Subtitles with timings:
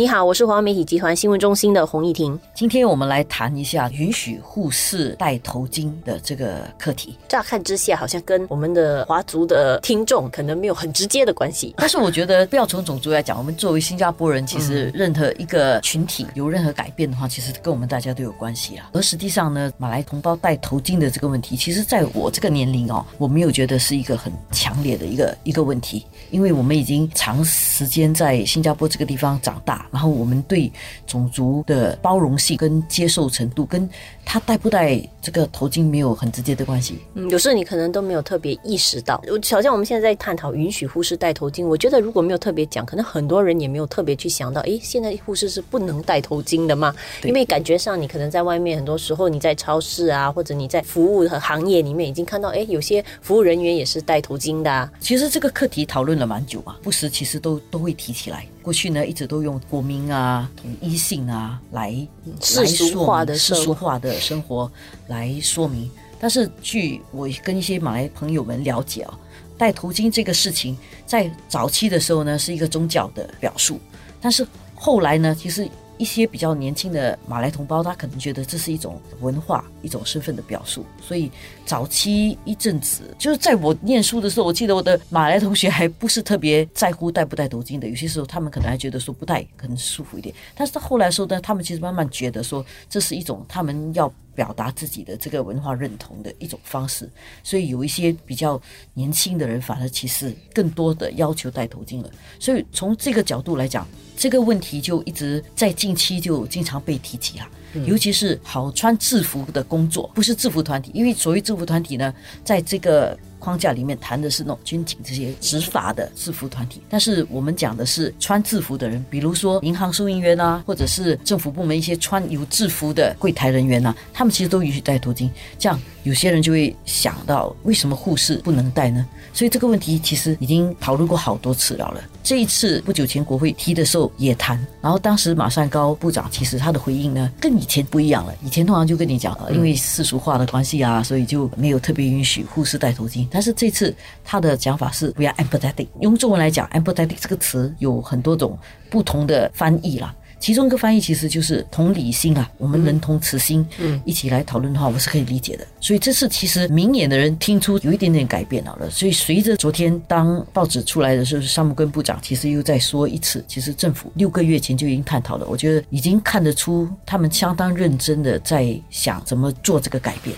[0.00, 2.40] 你好，我是华为媒体集团新闻中心的洪艺婷。
[2.54, 7.18] 今天我们来谈一下允许护士戴头巾的这个课题。
[7.28, 11.74] 乍看之下，好像跟我们的华族的听众可能没有很直接的关系。
[11.76, 18.88] 但是我觉得，不要从种族来讲，我们作为新加坡人，其实任何一个群体有任何改变的话，其实跟我们大家都有关系啊。
[18.94, 29.86] 而实际上呢，马来同胞戴头巾的这个问题，其实在我这个年龄哦，我没有觉得是一个很强烈的一个一个问题，因为我们已经长时间在新加坡这个地方长大。
[29.90, 30.70] 然后我们对
[31.06, 33.88] 种族的包容性跟接受程度，跟
[34.32, 37.00] 他戴不戴这个头巾没有很直接的关系。
[37.14, 39.20] 嗯，有时候你可能都没有特别意识到。
[39.50, 46.94] 好像我们现在在探讨允许护士戴头巾，我觉得如果没有特别讲，可能很多人也没有特别去想到，诶，现在护士是不能戴头巾的吗？
[47.24, 54.88] 因为感觉上你可能在外面，很多时候你在超市啊，或者你在服务和行业里面已经看到，诶，有些服务人员也是戴头巾的。
[55.00, 58.46] 其实这个课题讨论了蛮久啊，不时其实都都会提起来。
[58.62, 61.96] 过去呢，一直都用国民啊、统一性啊来
[62.42, 64.70] 世俗化的世俗化的生活
[65.08, 65.90] 来说明。
[66.20, 69.18] 但是据我跟一些马来朋友们了解啊，
[69.56, 70.76] 戴头巾这个事情
[71.06, 73.80] 在早期的时候呢是一个宗教的表述，
[74.20, 75.68] 但是后来呢，其实。
[76.00, 81.30] 一些比较年轻的马来同胞，他可能觉得这是一种文化、一种身份的表述，所以
[81.66, 94.10] 早期一阵子，就是在我念书的时候，我记得我的马来同学还不是特别在乎戴不戴头巾的，有些时候他们可能还觉得说不戴可能舒服一点，但是到后来的时候呢，他们其实慢慢觉得说这是一种他们要。
[94.40, 97.06] 表达自己的这个文化认同的一种方式，
[97.44, 98.58] 所以有一些比较
[98.94, 102.10] 年轻的人，反而其实更多的要求戴头巾了。
[102.38, 107.50] 所以从这个角度来讲，这个问题就一直在近期就经常被提及啊。
[107.86, 112.12] 尤其是好穿制服的工作，不是制服团体，因为所谓制服团体呢，
[112.44, 113.18] 在这个。
[113.40, 125.30] 框架里面谈的是那种军警这些执法的制服团体，但是我们讲的是穿制服的人，比如说银行收银员啊，或者是政府部门一些穿有制服的柜台人员啊，他们其实都允许戴头巾。
[125.58, 129.06] 这样有些人就会想到，为什么护士不能戴呢？
[129.32, 132.00] 所以这个问题其实已经讨论过好多次了了。
[132.22, 138.34] 这一次不久前国会提的时候也谈，然后当时马善高部长其实他的回应呢跟以前不一样了。
[138.44, 143.26] 以前通常就跟你讲，因为世俗化的关系啊，所以就没有特别允许护士戴头巾。
[143.30, 143.94] 但是这次
[144.24, 148.58] 他的讲法是不要 empathetic，用中文来讲 empathetic 这个词有很多种
[148.90, 150.14] 不同的翻译啦。
[150.40, 155.66] 其中一个翻译其实就是同理心啊，我们能同此心，嗯，一起来讨论的话，我是可以理解的。
[155.80, 158.88] 所以这次其实明眼的人听出有一点点改变了了。
[158.88, 170.34] 所以随着昨天当报纸出来的时候，沙木根部长其实又再说一次，其实政府六个月前就已经探讨了，我觉得已经看得出他们相当认真的在想怎么做这个改变。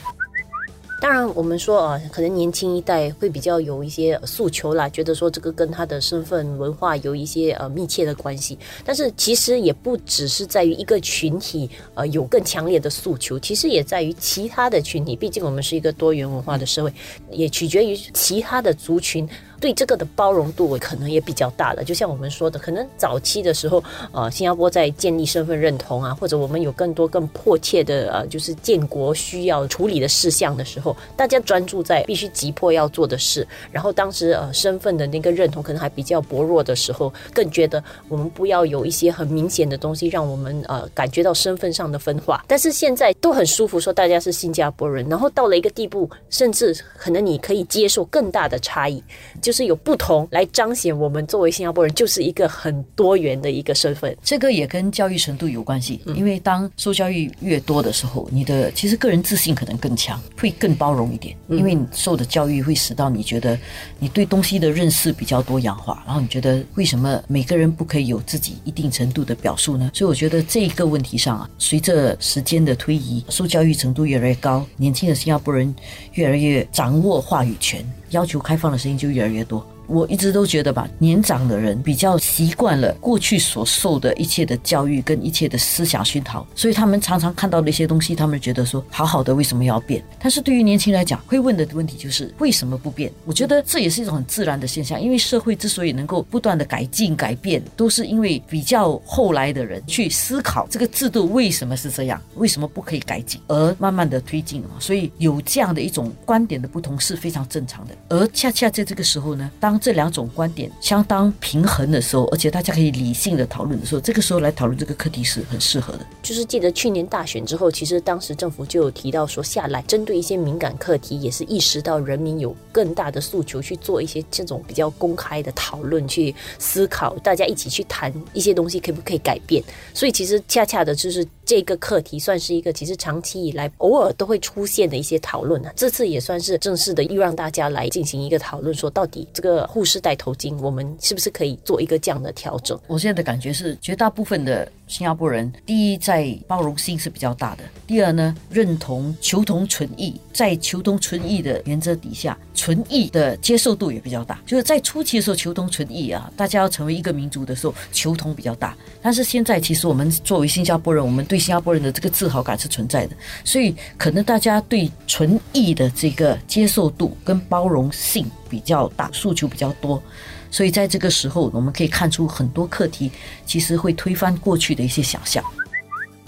[1.02, 8.56] 当然，我们说啊，可能年轻一代会比较有一些诉求啦，觉得说这个跟他的身份文化有一些呃密切的关系。
[8.84, 15.16] 但是其实也不只是在于一个群体呃有更强烈的诉求，其实也在于其他的群体。
[15.16, 16.92] 毕竟我们是一个多元文化的社会，
[17.32, 19.28] 也取决于其他的族群。
[19.62, 23.80] 对这个的包容度可能也比较大了，就像我们说的，可能早期的时候，
[24.10, 33.46] 呃，新加坡在建立身份认同啊，或者我们有更多更迫切的呃，就是建国需要处理的事项的时候，大家专注在必须急迫要做的事。
[33.70, 42.44] 然后当时呃，身份的那个认同可能还比较薄弱的时候，更觉得我们不要有一些很明显的东西让我们呃感觉到身份上的分化。
[42.48, 49.00] 但是现在都很舒服，说大家是新加坡人，然后到了一个地步，甚至可能你可以接受更大的差异，
[49.40, 49.51] 就。
[49.52, 56.00] 就是有不同来彰显我们作为新加坡人就是一个很多元的一个身份，这个也跟教育程度有关系。
[56.16, 61.36] 因为当受教育越多的时候，你的其实个人自信可能更强，会更包容一点。
[61.48, 63.58] 因为你受的教育会使到你觉得
[63.98, 69.90] 你对东西的认识比较多样化，然后你觉得为什么每个人不可以有自己一定程度的表述呢？
[69.92, 75.74] 所以我觉得这个问题上啊，随着时间的推移，受教育程度越来越高，年轻的新加坡人
[76.14, 77.84] 越来越掌握话语权。
[78.12, 79.66] 要求开放的声音就越来越多。
[79.92, 90.02] 我一直都觉得吧，年长的人比较习惯了过去所受的一切的教育跟一切的思想熏陶，所以他们常常看到的一些东西，他们觉得说好好的，为什么要变？
[90.18, 93.12] 但是对于年轻人来讲，会问的问题就是为什么不变？
[93.26, 107.94] 我觉得这也是一种很自然的现象，因为社会之所以能够不断的改进改变，都是因为比较后来的人去思考这个制度为什么是这样，为什么不可以改进，而慢慢的推进嘛所以有这样的一种观点的不同是非常正常的。
[108.08, 116.06] 而恰恰在这个时候呢，当这两种观点相当平衡的时候，而且大家可以理性的讨论的时候，这个时候来讨论这个课题是很适合的。
[116.22, 129.60] 就是记得去年大选之后，其实当时政府就有提到说，下来针对一些敏感课题，也是意识到人民有更大的诉求，去做一些这种比较公开的讨论，去思考，大家一起去谈一些东西可不可以改变。
[129.92, 135.72] 所以其实恰恰的就是这个课题，算是一个其实长期以来偶尔都会出现的一些讨论啊。
[135.76, 142.78] 这次也算是正式的，又让大家来进行一个讨论，说到底这个护士戴头巾，我们是不是可以做一个这样的调整？
[142.86, 154.40] 我现在的感觉是，绝大部分的新加坡人，第一在包容性是比较大的，第二呢，认同求同存异，在求同存异的原则底下，存异的接受度也比较大。
[154.46, 158.76] 就是在初期的时候，求同存异啊，大家要成为一个民族的时候，求同比较大。
[159.00, 170.02] 但是现在，其实我们作为新加坡人，我们对新加坡人的这个自豪感是存在的，所以可能大家对纯异的这个接受度跟包容性比较大，诉求比较多。
[170.50, 173.10] 所以在这个时候，我们可以看出很多课题
[173.46, 175.42] 其实会推翻过去的一些想象。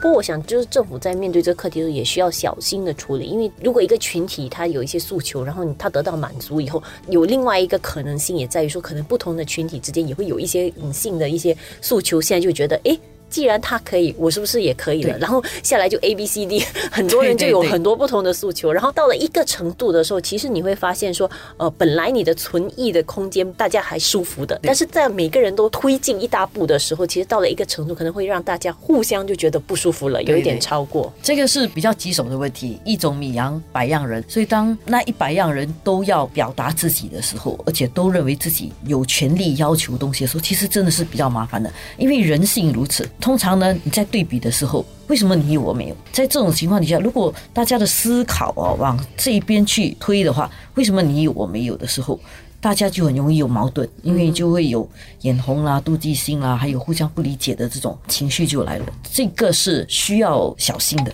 [0.04, 12.94] 不过，我想就是政府在面对这个课题的时候，也需要小心的处理，因为如果一个群体他有一些诉求，然后他得到满足以后，有另外一个可能性也在于说，可能不同的群体之间也会有一些隐性的一些诉求，现在就觉得，哎。
[13.34, 15.18] 既然他可以，我是不是也可以了？
[15.18, 18.72] 然后下来就 A B C D，很多人就有很多不同的诉求。
[18.72, 31.12] 然后到了一个程度的时候，其实你会发现说，呃，本来你的存异的空间大家还舒服的，但是在每个人都推进一大步的时候，其实到了一个程度，可能会让大家互相就觉得不舒服了，有一点超过。
[31.20, 43.04] 这个是比较棘手的问题，一种米养百样人，所以当那一百样人都要表达自己的时候，而且都认为自己有权利要求东西的时候，其实真的是比较麻烦的，因为人性如此。
[43.24, 45.96] 通常呢，你在对比的时候，为什么你有我没有？
[46.12, 52.20] 在这种情况底下，如果大家的思考啊往这一边去推的话，为什么你有我没有的时候，
[52.60, 54.86] 大家就很容易有矛盾，因为就会有
[55.22, 58.84] 眼红啦、妒忌心啦，还有互相不理解的这种情绪就来了。
[59.10, 61.10] 这个是需要小心的。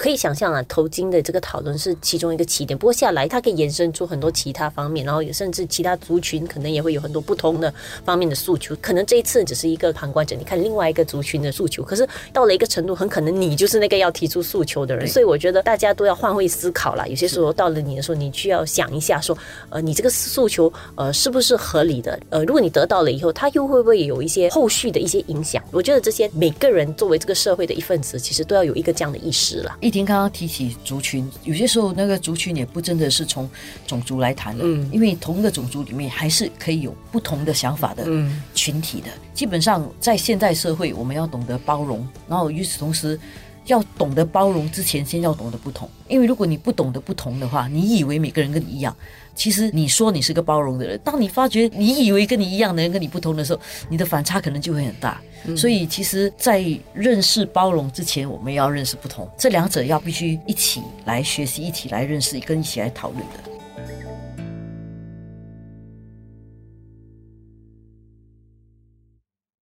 [0.00, 2.76] 可以想象啊，头巾的这个讨论是其中一个起点。
[2.78, 7.70] 不过下来，它可以延伸出很多其他方面，然后也甚至其他族群可能也会有很多不同的
[8.02, 8.74] 方面的诉求。
[8.80, 15.06] 可能这一次只是一个旁观者，你看另外一个族群的诉求，可是到了一个程度，很可能你就是那个要提出诉求的人。
[15.06, 17.06] 所以我觉得大家都要换位思考啦。
[17.06, 19.36] 有些时候到了你的时候，你需要想一下，说
[19.68, 22.18] 呃，你这个诉求呃是不是合理的？
[22.30, 25.62] 呃，如果你得到了以后，它又会不会有一些后续的一些影响？
[25.70, 29.76] 我觉得这些每个人作为这个社会的一份子，其实都要有一个这样的意识了。
[29.90, 33.50] 一婷刚刚提起族群，有些时候那个族群也不真的是从
[33.88, 38.06] 种族来谈的，嗯，因为同一个种族里面还是可以有不同的想法的
[38.54, 39.08] 群体的。
[39.34, 43.18] 基本上在现代社会，我们要懂得包容，然后与此同时，
[43.66, 45.88] 要懂得包容之前，先要懂得不同。
[46.08, 48.94] 因为如果你不懂得不同的话，你以为每个人跟你一样，
[49.34, 55.20] 其实你说你是个包容的人，当你发觉你以为跟你一样的人跟你不同的时候，你的反差可能就会很大。
[55.56, 56.62] 所以，其实，在
[56.92, 63.49] 认识包容之前，我们要认识不同，这两者要必须一起来学习，一起来认识，跟一起来讨论的。